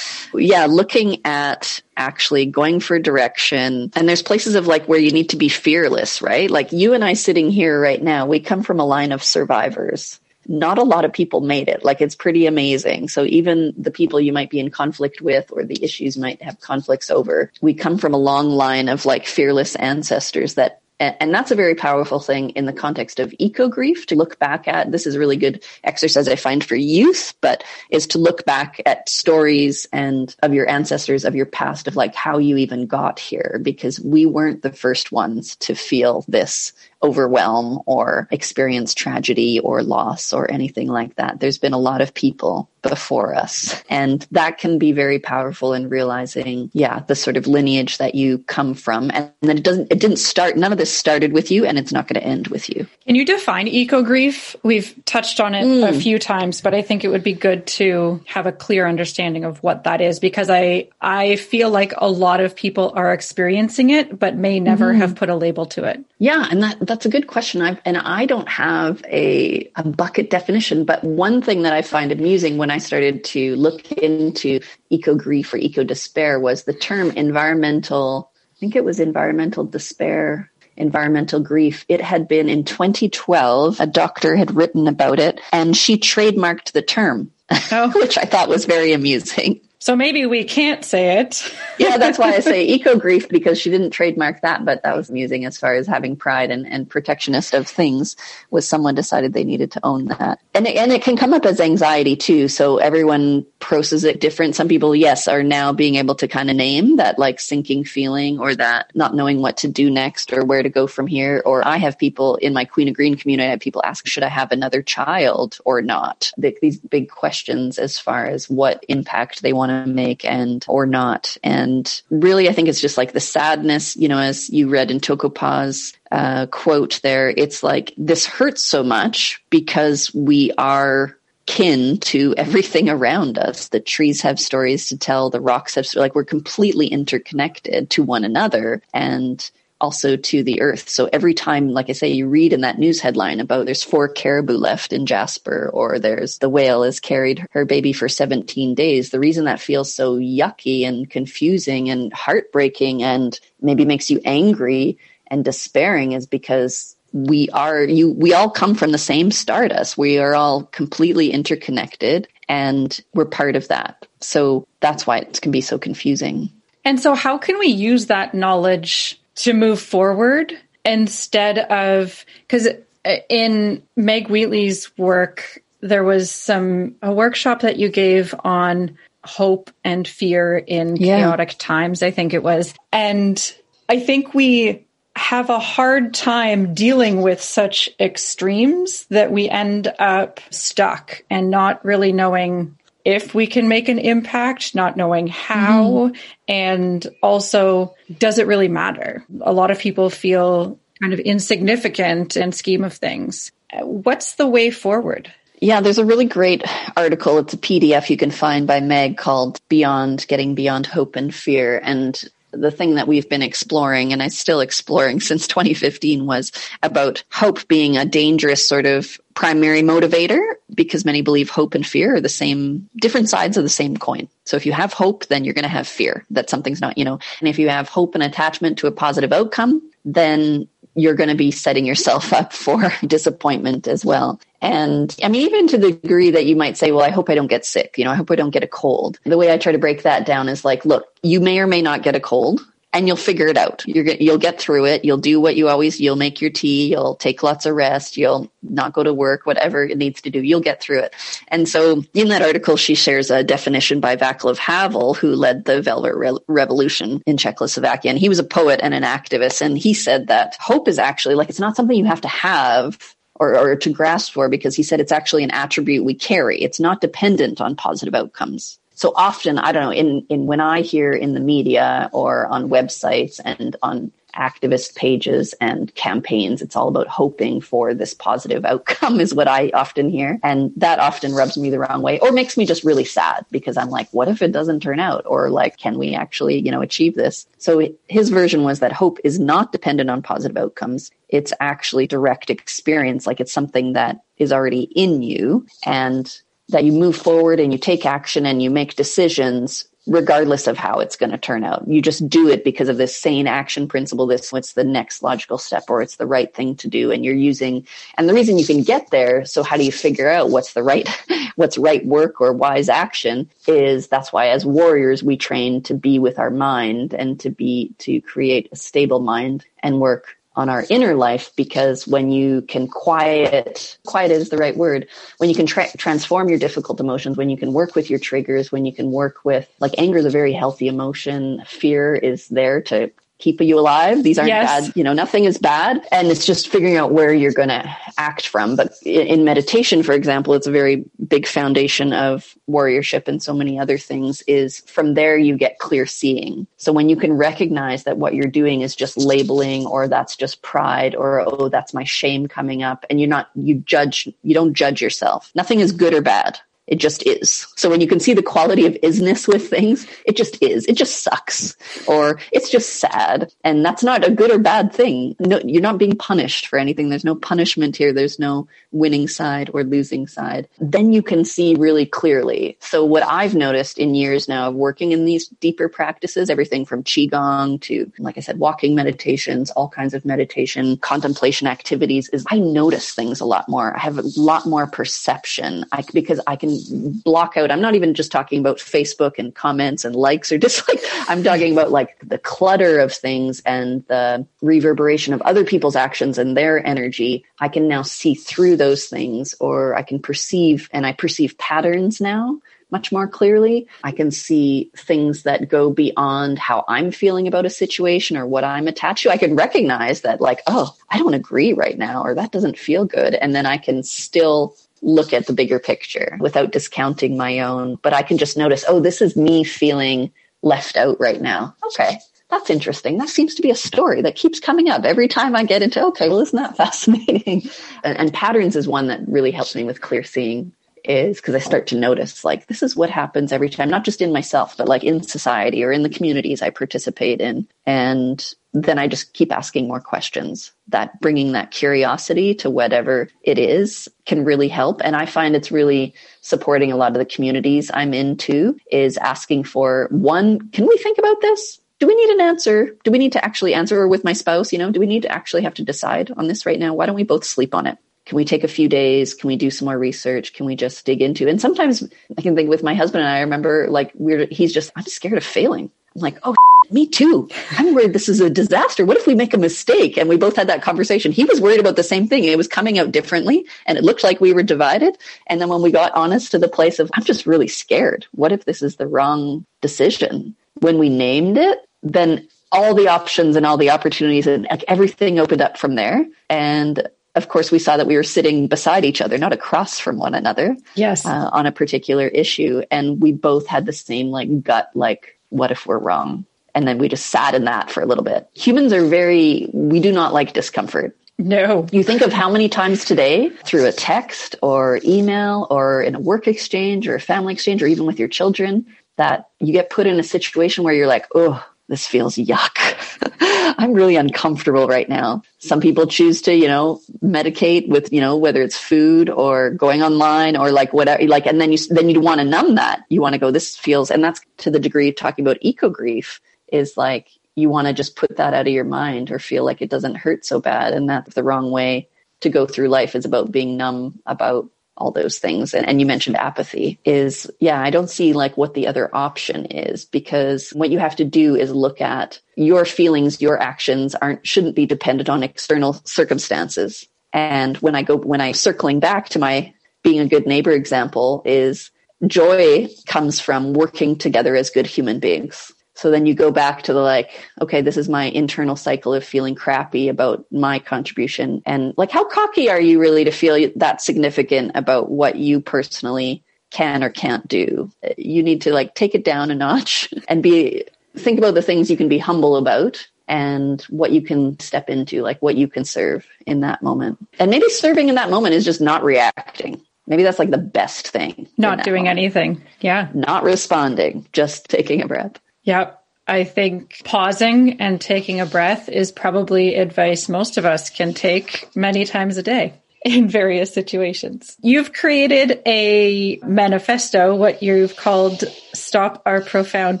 [0.34, 3.90] Yeah, looking at actually going for direction.
[3.96, 6.50] And there's places of like where you need to be fearless, right?
[6.50, 10.20] Like you and I sitting here right now, we come from a line of survivors.
[10.48, 11.82] Not a lot of people made it.
[11.82, 13.08] Like it's pretty amazing.
[13.08, 16.60] So even the people you might be in conflict with or the issues might have
[16.60, 21.50] conflicts over, we come from a long line of like fearless ancestors that and that's
[21.50, 24.90] a very powerful thing in the context of eco grief to look back at.
[24.92, 28.80] This is a really good exercise I find for youth, but is to look back
[28.86, 33.18] at stories and of your ancestors, of your past, of like how you even got
[33.18, 36.72] here, because we weren't the first ones to feel this
[37.06, 41.38] overwhelm or experience tragedy or loss or anything like that.
[41.38, 43.82] There's been a lot of people before us.
[43.88, 48.38] And that can be very powerful in realizing, yeah, the sort of lineage that you
[48.38, 49.10] come from.
[49.12, 51.92] And then it doesn't, it didn't start, none of this started with you and it's
[51.92, 52.86] not going to end with you.
[53.06, 54.56] Can you define eco grief?
[54.62, 55.88] We've touched on it mm.
[55.88, 59.44] a few times, but I think it would be good to have a clear understanding
[59.44, 63.90] of what that is because I, I feel like a lot of people are experiencing
[63.90, 65.00] it, but may never mm-hmm.
[65.00, 66.04] have put a label to it.
[66.18, 67.60] Yeah, and that that's a good question.
[67.60, 72.10] I've, and I don't have a a bucket definition, but one thing that I find
[72.10, 77.10] amusing when I started to look into eco grief or eco despair was the term
[77.10, 78.30] environmental.
[78.56, 81.84] I think it was environmental despair environmental grief.
[81.88, 83.80] It had been in 2012.
[83.80, 87.30] A doctor had written about it and she trademarked the term,
[87.72, 87.92] oh.
[87.96, 89.60] which I thought was very amusing.
[89.86, 91.48] So maybe we can't say it.
[91.78, 95.10] yeah, that's why I say eco grief because she didn't trademark that, but that was
[95.10, 98.16] amusing as far as having pride and, and protectionist of things
[98.50, 100.40] was someone decided they needed to own that.
[100.54, 102.48] And it, and it can come up as anxiety too.
[102.48, 104.56] So everyone processes it different.
[104.56, 108.40] Some people, yes, are now being able to kind of name that like sinking feeling
[108.40, 111.40] or that not knowing what to do next or where to go from here.
[111.46, 114.24] Or I have people in my Queen of Green community, I have people ask, should
[114.24, 116.32] I have another child or not?
[116.36, 121.36] These big questions as far as what impact they want to make and or not.
[121.42, 125.00] And really, I think it's just like the sadness, you know, as you read in
[125.00, 132.34] Tokopa's uh, quote there, it's like this hurts so much because we are kin to
[132.38, 133.68] everything around us.
[133.68, 138.24] The trees have stories to tell, the rocks have like we're completely interconnected to one
[138.24, 138.82] another.
[138.92, 139.48] And
[139.80, 140.88] also to the earth.
[140.88, 144.08] So every time, like I say, you read in that news headline about there's four
[144.08, 149.10] caribou left in Jasper, or there's the whale has carried her baby for 17 days.
[149.10, 154.98] The reason that feels so yucky and confusing and heartbreaking and maybe makes you angry
[155.28, 160.18] and despairing is because we are you we all come from the same stardust we
[160.18, 165.62] are all completely interconnected and we're part of that so that's why it can be
[165.62, 166.50] so confusing
[166.84, 170.52] and so how can we use that knowledge to move forward
[170.84, 172.68] instead of because
[173.04, 179.70] uh, in Meg Wheatley's work, there was some a workshop that you gave on hope
[179.84, 181.18] and fear in yeah.
[181.18, 182.74] chaotic times, I think it was.
[182.92, 183.54] And
[183.88, 190.40] I think we have a hard time dealing with such extremes that we end up
[190.50, 196.16] stuck and not really knowing if we can make an impact, not knowing how, mm-hmm.
[196.48, 199.24] and also does it really matter?
[199.42, 203.52] A lot of people feel kind of insignificant in scheme of things.
[203.80, 205.32] What's the way forward?
[205.60, 206.64] Yeah, there's a really great
[206.96, 207.38] article.
[207.38, 211.80] It's a PDF you can find by Meg called Beyond Getting Beyond Hope and Fear.
[211.84, 212.20] And
[212.52, 217.66] the thing that we've been exploring and I still exploring since 2015 was about hope
[217.68, 220.40] being a dangerous sort of primary motivator
[220.74, 224.28] because many believe hope and fear are the same different sides of the same coin.
[224.44, 227.04] So if you have hope, then you're going to have fear that something's not, you
[227.04, 231.28] know, and if you have hope and attachment to a positive outcome, then you're going
[231.28, 234.40] to be setting yourself up for disappointment as well.
[234.60, 237.34] And I mean, even to the degree that you might say, well, I hope I
[237.34, 237.96] don't get sick.
[237.98, 239.18] You know, I hope I don't get a cold.
[239.24, 241.82] The way I try to break that down is like, look, you may or may
[241.82, 242.60] not get a cold
[242.92, 243.84] and you'll figure it out.
[243.86, 245.04] You're you'll get through it.
[245.04, 246.00] You'll do what you always.
[246.00, 246.90] You'll make your tea.
[246.90, 248.16] You'll take lots of rest.
[248.16, 249.44] You'll not go to work.
[249.44, 251.14] Whatever it needs to do, you'll get through it.
[251.48, 255.82] And so, in that article, she shares a definition by Václav Havel, who led the
[255.82, 259.60] Velvet Re- Revolution in Czechoslovakia, and he was a poet and an activist.
[259.60, 262.98] And he said that hope is actually like it's not something you have to have
[263.38, 266.62] or, or, to grasp for because he said it's actually an attribute we carry.
[266.62, 270.80] It's not dependent on positive outcomes so often i don't know in in when i
[270.80, 276.88] hear in the media or on websites and on activist pages and campaigns it's all
[276.88, 280.38] about hoping for this positive outcome is what i often hear.
[280.42, 283.76] And that often rubs me the wrong way or makes me just really sad because
[283.76, 285.24] i'm like what if it doesn't turn out?
[285.26, 287.46] Or like can we actually you know achieve this?
[287.58, 291.10] So his version was that hope is not dependent on positive outcomes.
[291.28, 293.26] It's actually direct experience.
[293.26, 295.66] Like it's something that is already in you.
[295.84, 300.78] And that you move forward and you take action and you make decisions regardless of
[300.78, 301.86] how it's going to turn out.
[301.88, 304.26] You just do it because of this sane action principle.
[304.26, 307.10] This what's the next logical step or it's the right thing to do.
[307.10, 309.44] And you're using, and the reason you can get there.
[309.44, 311.08] So how do you figure out what's the right,
[311.56, 316.18] what's right work or wise action is that's why as warriors, we train to be
[316.18, 320.84] with our mind and to be, to create a stable mind and work on our
[320.88, 325.06] inner life because when you can quiet quiet is the right word
[325.38, 328.72] when you can tra- transform your difficult emotions when you can work with your triggers
[328.72, 332.80] when you can work with like anger is a very healthy emotion fear is there
[332.80, 334.22] to keep you alive.
[334.22, 334.86] These aren't yes.
[334.86, 336.06] bad, you know, nothing is bad.
[336.10, 338.76] And it's just figuring out where you're going to act from.
[338.76, 343.78] But in meditation, for example, it's a very big foundation of warriorship and so many
[343.78, 346.66] other things is from there you get clear seeing.
[346.78, 350.62] So when you can recognize that what you're doing is just labeling or that's just
[350.62, 354.74] pride or, oh, that's my shame coming up and you're not, you judge, you don't
[354.74, 355.52] judge yourself.
[355.54, 357.66] Nothing is good or bad It just is.
[357.76, 360.86] So when you can see the quality of isness with things, it just is.
[360.86, 361.76] It just sucks.
[362.06, 363.52] Or it's just sad.
[363.64, 365.34] And that's not a good or bad thing.
[365.40, 367.08] No, you're not being punished for anything.
[367.08, 368.12] There's no punishment here.
[368.12, 370.68] There's no winning side or losing side.
[370.78, 372.76] Then you can see really clearly.
[372.80, 377.02] So what I've noticed in years now of working in these deeper practices, everything from
[377.02, 382.58] Qigong to, like I said, walking meditations, all kinds of meditation, contemplation activities is I
[382.58, 383.94] notice things a lot more.
[383.96, 386.75] I have a lot more perception I, because I can
[387.24, 387.70] block out.
[387.70, 391.04] I'm not even just talking about Facebook and comments and likes or dislikes.
[391.28, 396.38] I'm talking about like the clutter of things and the reverberation of other people's actions
[396.38, 397.44] and their energy.
[397.60, 402.20] I can now see through those things or I can perceive and I perceive patterns
[402.20, 402.60] now
[402.90, 403.88] much more clearly.
[404.04, 408.64] I can see things that go beyond how I'm feeling about a situation or what
[408.64, 409.30] I'm attached to.
[409.30, 413.04] I can recognize that, like, oh, I don't agree right now, or that doesn't feel
[413.04, 413.34] good.
[413.34, 417.98] And then I can still look at the bigger picture without discounting my own.
[418.02, 420.32] But I can just notice, oh, this is me feeling
[420.62, 421.74] left out right now.
[421.86, 422.18] Okay.
[422.48, 423.18] That's interesting.
[423.18, 426.04] That seems to be a story that keeps coming up every time I get into,
[426.06, 427.68] okay, well, isn't that fascinating?
[428.04, 430.72] and, and patterns is one that really helps me with clear seeing
[431.08, 434.20] is because I start to notice like this is what happens every time, not just
[434.20, 437.68] in myself, but like in society or in the communities I participate in.
[437.84, 440.72] And then I just keep asking more questions.
[440.88, 445.00] That bringing that curiosity to whatever it is can really help.
[445.02, 449.64] And I find it's really supporting a lot of the communities I'm into is asking
[449.64, 451.80] for one, can we think about this?
[451.98, 452.96] do we need an answer?
[453.04, 454.72] Do we need to actually answer or with my spouse?
[454.72, 456.94] You know, do we need to actually have to decide on this right now?
[456.94, 457.98] Why don't we both sleep on it?
[458.26, 459.34] Can we take a few days?
[459.34, 460.52] Can we do some more research?
[460.52, 461.48] Can we just dig into?
[461.48, 462.02] And sometimes
[462.36, 465.04] I can think with my husband and I, I remember like we're he's just I'm
[465.04, 465.90] scared of failing.
[466.14, 466.54] I'm like, oh,
[466.90, 467.48] me too.
[467.78, 469.04] I'm worried this is a disaster.
[469.04, 470.16] What if we make a mistake?
[470.16, 471.30] And we both had that conversation.
[471.30, 472.44] He was worried about the same thing.
[472.44, 475.16] It was coming out differently and it looked like we were divided.
[475.46, 478.26] And then when we got honest to the place of, I'm just really scared.
[478.32, 480.56] What if this is the wrong decision?
[480.80, 485.38] When we named it, then all the options and all the opportunities and like everything
[485.38, 486.26] opened up from there.
[486.50, 490.16] And of course, we saw that we were sitting beside each other, not across from
[490.16, 490.76] one another.
[490.94, 491.24] Yes.
[491.24, 492.82] Uh, on a particular issue.
[492.90, 496.46] And we both had the same like gut, like, what if we're wrong?
[496.74, 498.48] And then we just sat in that for a little bit.
[498.54, 501.16] Humans are very, we do not like discomfort.
[501.38, 501.86] No.
[501.92, 506.20] You think of how many times today through a text or email or in a
[506.20, 510.06] work exchange or a family exchange or even with your children that you get put
[510.06, 512.95] in a situation where you're like, oh, this feels yuck.
[513.78, 515.42] I'm really uncomfortable right now.
[515.58, 520.02] Some people choose to, you know, medicate with, you know, whether it's food or going
[520.02, 523.04] online or like whatever, like, and then you, then you want to numb that.
[523.08, 526.40] You want to go, this feels, and that's to the degree talking about eco grief
[526.68, 529.80] is like, you want to just put that out of your mind or feel like
[529.80, 530.92] it doesn't hurt so bad.
[530.92, 532.08] And that's the wrong way
[532.40, 535.74] to go through life is about being numb about all those things.
[535.74, 539.66] And, and you mentioned apathy is, yeah, I don't see like what the other option
[539.66, 544.46] is because what you have to do is look at your feelings, your actions aren't,
[544.46, 547.06] shouldn't be dependent on external circumstances.
[547.32, 551.42] And when I go, when I circling back to my being a good neighbor example
[551.44, 551.90] is
[552.26, 555.72] joy comes from working together as good human beings.
[555.96, 557.30] So then you go back to the like,
[557.60, 561.62] okay, this is my internal cycle of feeling crappy about my contribution.
[561.64, 566.44] And like, how cocky are you really to feel that significant about what you personally
[566.70, 567.90] can or can't do?
[568.18, 570.84] You need to like take it down a notch and be,
[571.16, 575.22] think about the things you can be humble about and what you can step into,
[575.22, 577.18] like what you can serve in that moment.
[577.38, 579.80] And maybe serving in that moment is just not reacting.
[580.06, 581.48] Maybe that's like the best thing.
[581.56, 582.18] Not doing moment.
[582.18, 582.62] anything.
[582.80, 583.08] Yeah.
[583.14, 585.40] Not responding, just taking a breath.
[585.66, 586.02] Yep.
[586.26, 591.68] I think pausing and taking a breath is probably advice most of us can take
[591.76, 594.56] many times a day in various situations.
[594.60, 598.42] You've created a manifesto, what you've called
[598.74, 600.00] Stop Our Profound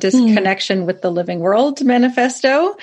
[0.00, 0.86] Disconnection mm.
[0.86, 2.76] with the Living World Manifesto.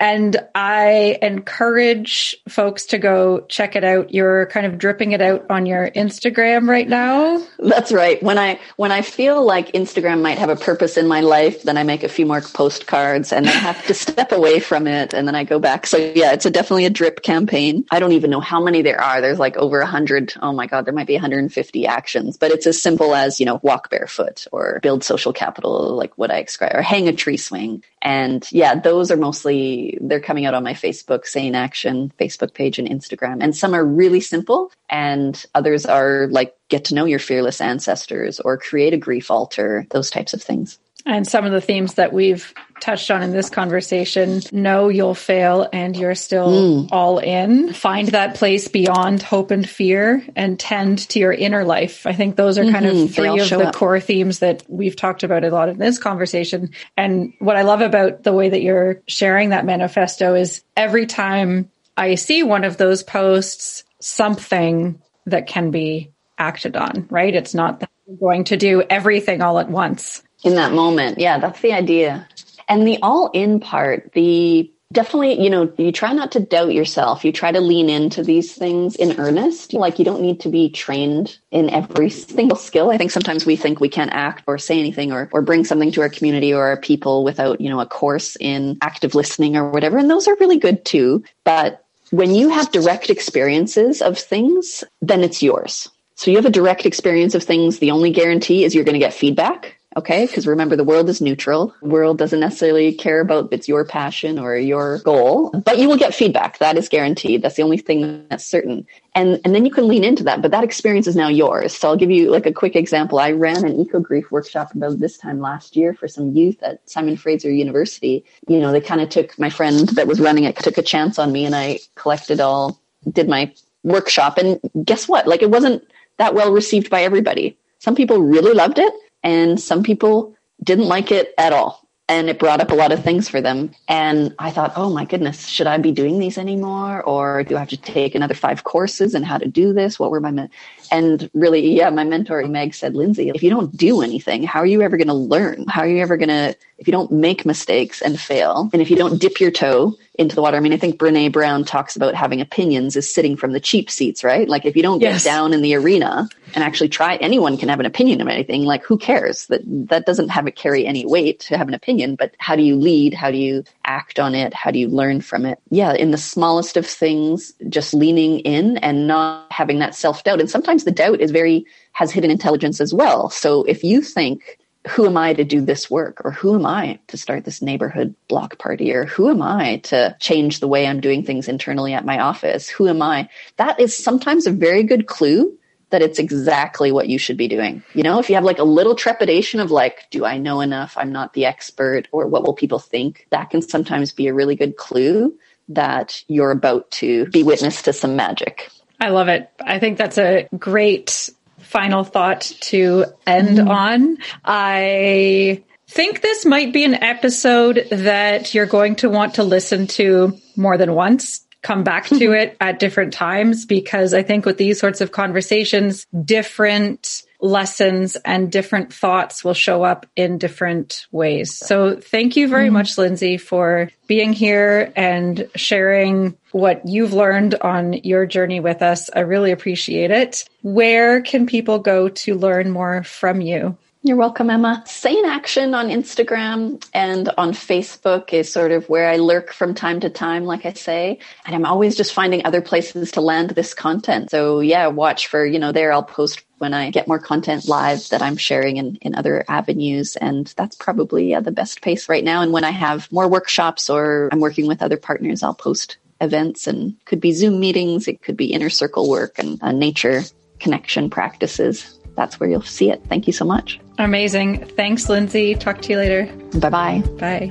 [0.00, 4.14] And I encourage folks to go check it out.
[4.14, 7.44] You're kind of dripping it out on your Instagram right now.
[7.58, 8.20] That's right.
[8.22, 11.76] When I when I feel like Instagram might have a purpose in my life, then
[11.76, 15.12] I make a few more postcards and then I have to step away from it
[15.12, 15.86] and then I go back.
[15.86, 17.84] So yeah, it's a, definitely a drip campaign.
[17.90, 19.20] I don't even know how many there are.
[19.20, 20.32] There's like over a hundred.
[20.40, 23.60] Oh my God, there might be 150 actions, but it's as simple as, you know,
[23.62, 27.84] walk barefoot or build social capital, like what I describe, or hang a tree swing.
[28.02, 32.78] And yeah, those are mostly they're coming out on my Facebook Sane Action Facebook page
[32.78, 33.42] and Instagram.
[33.42, 38.40] And some are really simple and others are like get to know your fearless ancestors
[38.40, 40.78] or create a grief altar, those types of things.
[41.06, 45.68] And some of the themes that we've touched on in this conversation, know you'll fail
[45.72, 46.48] and you're still
[46.84, 46.88] mm.
[46.90, 47.72] all in.
[47.72, 52.06] Find that place beyond hope and fear and tend to your inner life.
[52.06, 52.72] I think those are mm-hmm.
[52.72, 53.12] kind of mm-hmm.
[53.12, 53.74] three of the up.
[53.74, 56.70] core themes that we've talked about a lot in this conversation.
[56.96, 61.70] And what I love about the way that you're sharing that manifesto is every time
[61.96, 67.34] I see one of those posts, something that can be acted on, right?
[67.34, 70.22] It's not that you're going to do everything all at once.
[70.42, 71.18] In that moment.
[71.18, 72.26] Yeah, that's the idea.
[72.70, 77.24] And the all in part, the definitely, you know, you try not to doubt yourself.
[77.24, 79.72] You try to lean into these things in earnest.
[79.74, 82.90] Like you don't need to be trained in every single skill.
[82.90, 85.92] I think sometimes we think we can't act or say anything or, or bring something
[85.92, 89.70] to our community or our people without, you know, a course in active listening or
[89.70, 89.98] whatever.
[89.98, 91.24] And those are really good too.
[91.44, 95.88] But when you have direct experiences of things, then it's yours.
[96.14, 97.78] So you have a direct experience of things.
[97.78, 99.79] The only guarantee is you're going to get feedback.
[99.96, 100.26] Okay.
[100.26, 101.74] Because remember, the world is neutral.
[101.82, 105.96] The world doesn't necessarily care about it's your passion or your goal, but you will
[105.96, 106.58] get feedback.
[106.58, 107.42] That is guaranteed.
[107.42, 108.86] That's the only thing that's certain.
[109.16, 111.74] And, and then you can lean into that, but that experience is now yours.
[111.74, 113.18] So I'll give you like a quick example.
[113.18, 116.88] I ran an eco grief workshop about this time last year for some youth at
[116.88, 118.24] Simon Fraser University.
[118.46, 121.18] You know, they kind of took my friend that was running it, took a chance
[121.18, 122.80] on me and I collected all,
[123.10, 124.38] did my workshop.
[124.38, 125.26] And guess what?
[125.26, 125.82] Like it wasn't
[126.18, 127.58] that well received by everybody.
[127.80, 128.92] Some people really loved it
[129.22, 133.04] and some people didn't like it at all and it brought up a lot of
[133.04, 133.70] things for them.
[133.86, 137.00] And I thought, oh my goodness, should I be doing these anymore?
[137.04, 139.96] Or do I have to take another five courses and how to do this?
[139.96, 140.50] What were my, men-?
[140.90, 144.66] and really, yeah, my mentor, Meg said, Lindsay, if you don't do anything, how are
[144.66, 145.66] you ever going to learn?
[145.68, 148.90] How are you ever going to, if you don't make mistakes and fail, and if
[148.90, 150.58] you don't dip your toe into the water.
[150.58, 153.90] I mean, I think Brene Brown talks about having opinions is sitting from the cheap
[153.90, 154.46] seats, right?
[154.46, 157.80] Like if you don't get down in the arena and actually try, anyone can have
[157.80, 158.64] an opinion of anything.
[158.64, 159.46] Like who cares?
[159.46, 162.16] That that doesn't have it carry any weight to have an opinion.
[162.16, 163.14] But how do you lead?
[163.14, 164.52] How do you act on it?
[164.52, 165.58] How do you learn from it?
[165.70, 170.40] Yeah, in the smallest of things, just leaning in and not having that self doubt.
[170.40, 173.30] And sometimes the doubt is very has hidden intelligence as well.
[173.30, 174.58] So if you think
[174.88, 176.22] who am I to do this work?
[176.24, 178.92] Or who am I to start this neighborhood block party?
[178.92, 182.68] Or who am I to change the way I'm doing things internally at my office?
[182.68, 183.28] Who am I?
[183.56, 185.56] That is sometimes a very good clue
[185.90, 187.82] that it's exactly what you should be doing.
[187.94, 190.96] You know, if you have like a little trepidation of like, do I know enough?
[190.96, 193.26] I'm not the expert, or what will people think?
[193.30, 195.36] That can sometimes be a really good clue
[195.68, 198.70] that you're about to be witness to some magic.
[199.00, 199.50] I love it.
[199.60, 201.30] I think that's a great
[201.70, 203.68] final thought to end mm.
[203.68, 204.18] on.
[204.44, 210.36] I think this might be an episode that you're going to want to listen to
[210.56, 214.80] more than once come back to it at different times because I think with these
[214.80, 221.56] sorts of conversations, different lessons and different thoughts will show up in different ways.
[221.56, 227.56] So thank you very mm much, Lindsay, for being here and sharing what you've learned
[227.56, 229.10] on your journey with us.
[229.14, 230.44] I really appreciate it.
[230.62, 233.76] Where can people go to learn more from you?
[234.02, 234.82] You're welcome, Emma.
[234.86, 240.00] Sane Action on Instagram and on Facebook is sort of where I lurk from time
[240.00, 241.18] to time, like I say.
[241.44, 244.30] And I'm always just finding other places to land this content.
[244.30, 248.08] So yeah, watch for, you know, there I'll post when I get more content live
[248.08, 250.16] that I'm sharing in, in other avenues.
[250.16, 252.40] And that's probably yeah, the best pace right now.
[252.40, 256.66] And when I have more workshops or I'm working with other partners, I'll post events
[256.66, 258.08] and could be Zoom meetings.
[258.08, 260.22] It could be inner circle work and uh, nature
[260.58, 263.00] connection practices that's where you'll see it.
[263.08, 263.80] Thank you so much.
[263.96, 264.66] Amazing.
[264.76, 265.54] Thanks, Lindsay.
[265.54, 266.26] Talk to you later.
[266.58, 266.98] Bye-bye.
[267.18, 267.50] Bye.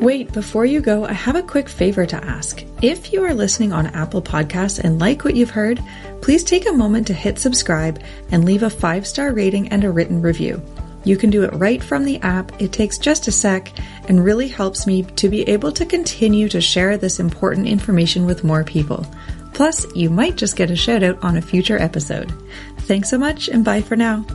[0.00, 2.64] Wait, before you go, I have a quick favor to ask.
[2.82, 5.80] If you are listening on Apple Podcasts and like what you've heard,
[6.20, 9.90] please take a moment to hit subscribe and leave a five star rating and a
[9.92, 10.60] written review.
[11.04, 12.60] You can do it right from the app.
[12.60, 13.72] It takes just a sec
[14.08, 18.44] and really helps me to be able to continue to share this important information with
[18.44, 19.06] more people.
[19.52, 22.32] Plus, you might just get a shout out on a future episode.
[22.80, 24.26] Thanks so much and bye for now.